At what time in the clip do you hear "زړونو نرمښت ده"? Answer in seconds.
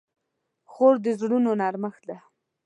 1.19-2.17